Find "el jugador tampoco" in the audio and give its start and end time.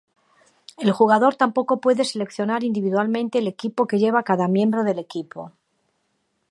0.77-1.79